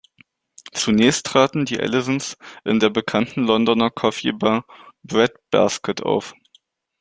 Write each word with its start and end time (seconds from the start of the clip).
Zunächst 0.71 1.27
traten 1.27 1.63
die 1.65 1.79
Allisons 1.79 2.35
in 2.65 2.79
der 2.79 2.89
bekannten 2.89 3.43
Londoner 3.45 3.91
Coffee 3.91 4.31
Bar 4.31 4.65
"Bread 5.03 5.33
Basket" 5.51 6.01
auf. 6.01 6.33